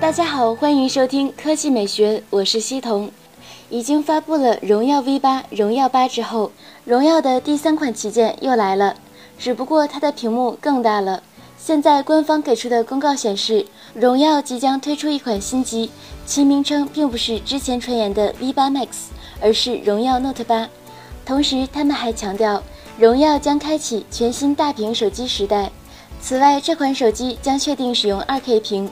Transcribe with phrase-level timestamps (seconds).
[0.00, 3.10] 大家好，欢迎收听科技美学，我是西彤。
[3.68, 6.50] 已经发布了荣耀 V 八、荣耀八之后，
[6.86, 8.96] 荣耀的第三款旗舰又来了，
[9.38, 11.22] 只不过它的屏幕更大了。
[11.58, 15.90] 现在官方给出的公告显示，荣耀即将推出一款新机，
[16.24, 18.88] 其名称并不是之前传言的 V 八 Max，
[19.42, 20.66] 而是荣耀 Note 八。
[21.26, 22.62] 同时，他们还强调，
[22.98, 25.70] 荣耀将开启全新大屏手机时代。
[26.22, 28.90] 此外，这款手机将确定使用 2K 屏，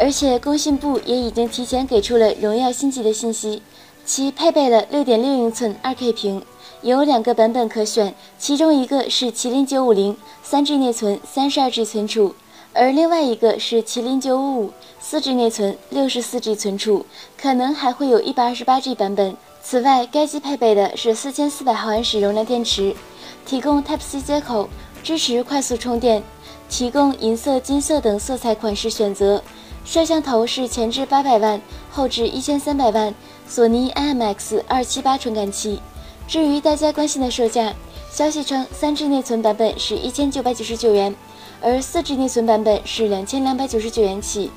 [0.00, 3.62] 而且工信部也已经提前给出了荣耀新机的信息。
[4.06, 6.42] 其配备了六点六英寸 2K 屏，
[6.80, 12.34] 有两个版本可选，其中一个是麒麟九五零，三 G 内存，三十二 G 存储，
[12.72, 17.04] 而另外一个是麒麟九五五，四 G 内存，六十四 G 存储，
[17.40, 19.36] 可能还会有一百二十八 G 版本。
[19.62, 22.96] 此外，该机配备的是四千四百毫安时容量电池，
[23.44, 24.70] 提供 Type-C 接口，
[25.04, 26.22] 支持快速充电，
[26.70, 29.42] 提供银色、金色等色彩款式选择。
[29.84, 33.14] 摄像头是前置八百万，后置一千三百万。
[33.48, 35.80] 索尼 IMX 二七八传感器。
[36.28, 37.74] 至于大家关心的售价，
[38.08, 41.12] 消息称，三 G 内存版本是一千九百九十九元，
[41.60, 44.52] 而四 G 内存版本是两千两百九十九元起。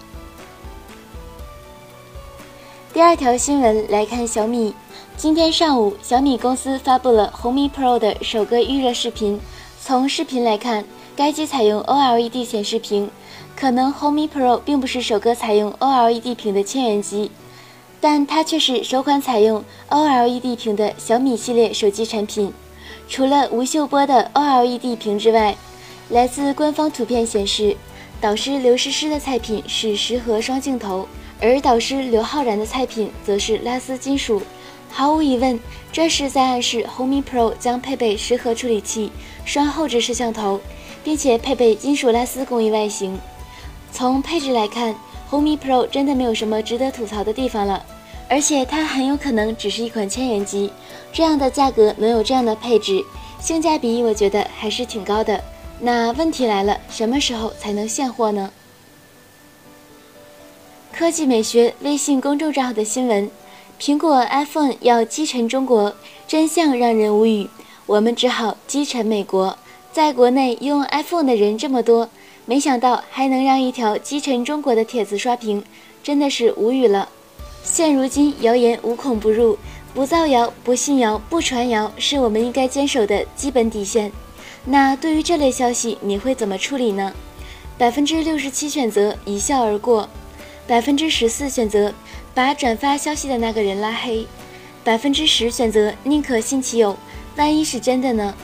[2.94, 4.76] 第二条新闻来看小米，
[5.18, 9.40] 今天上午，小米公司发布了红米 Pro 的首个预热视频。
[9.82, 13.10] 从视频来看，该机采用 OLED 显示屏，
[13.64, 17.32] 可能红米 Pro 并不是首个采用 OLED 屏的千元机。
[18.02, 22.52] 但它却是首款采用 OLED 屏的小米系列手机产品。
[23.08, 25.56] 除了吴秀波的 OLED 屏之外，
[26.10, 27.78] 来自官方图片显示，
[28.20, 31.08] 导师刘诗诗的菜品是十核双镜头，
[31.40, 34.42] 而导师刘昊然的菜品则是拉丝金属。
[34.92, 35.58] 毫无疑问，
[35.90, 39.10] 这是在暗示红米 Pro 将配备十核处理器、
[39.46, 40.60] 双后置摄像头，
[41.02, 43.18] 并且配备金属拉丝工艺外形。
[43.94, 44.96] 从配置来看，
[45.30, 47.86] 红米 Pro 真的没有什么值得吐槽的地方了。
[48.28, 50.74] 而且它很有可能只是一款千元机，
[51.12, 53.04] 这样的价格能有这样的配置，
[53.40, 55.40] 性价比我觉得还是挺高的。
[55.80, 58.52] 那问题来了，什么时候才能现货呢？
[60.92, 63.30] 科技美学微信公众账号的新闻：
[63.80, 65.94] 苹果 iPhone 要击沉中国，
[66.28, 67.48] 真相让人无语，
[67.86, 69.56] 我们只好击沉美国。
[69.92, 72.10] 在国内用 iPhone 的人这么多，
[72.46, 75.64] 没想到还能让一条击沉中国的帖子刷屏，
[76.04, 77.08] 真的是无语了。
[77.64, 79.58] 现如今，谣言无孔不入，
[79.94, 84.12] 不造谣、不信谣、不传谣，是我们应该坚守的基本底线。
[84.66, 87.14] 那对于这类消息，你会怎么处理呢？
[87.78, 90.10] 百分之六十七选择一笑而过，
[90.68, 91.94] 百分之十四选择
[92.34, 94.28] 把转发消息的那个人拉黑，
[94.84, 96.98] 百分之十选择宁可信其有，
[97.38, 98.36] 万一是真的呢？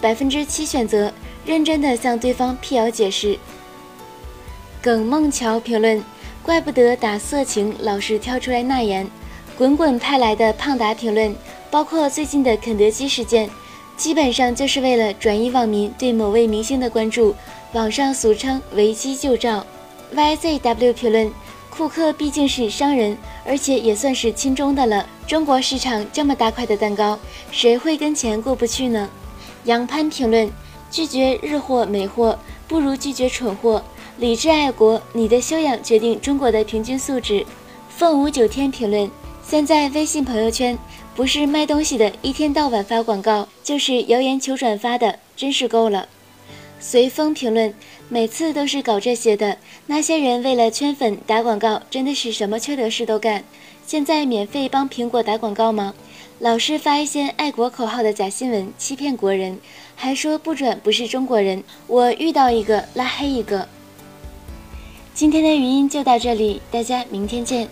[0.00, 1.12] 百分之七选择
[1.44, 3.38] 认真的向对方辟谣解释。
[4.80, 6.02] 耿梦桥评论。
[6.44, 9.08] 怪不得打色情老是跳出来纳言，
[9.56, 11.32] 滚滚派来的胖达评论，
[11.70, 13.48] 包括最近的肯德基事件，
[13.96, 17.32] 基本上就是为了转移网民对某位明星的关注，
[17.74, 19.64] 网上俗称维基旧照。
[20.16, 21.32] YZW 评论：
[21.70, 23.16] 库克毕竟是商人，
[23.46, 25.06] 而且也算是亲中的了。
[25.28, 27.16] 中国市场这么大块的蛋糕，
[27.52, 29.08] 谁会跟钱过不去呢？
[29.62, 30.50] 杨潘评论：
[30.92, 32.38] 拒绝日货美货，
[32.68, 33.82] 不如拒绝蠢货。
[34.18, 37.46] 理智爱国，你的修养决定中国的平均素质。
[37.88, 39.10] 凤舞九天评论：
[39.42, 40.78] 现在微信朋友圈
[41.16, 46.06] 不是卖东西的，一天到晚发广告，就是谣言求转发的，真是够了。
[46.78, 47.72] 随风评论：
[48.10, 53.42] 每次都是搞这些的，那些人为了圈粉打广告，真的是什么缺德事都干。
[53.86, 55.94] 现在免费帮苹果打广告吗？
[56.42, 59.56] 老是发一些爱国口号的假新闻，欺骗国人，
[59.94, 61.62] 还说不准不是中国人。
[61.86, 63.68] 我遇到一个拉黑一个。
[65.14, 67.68] 今天的语音就到这里，大家明天见。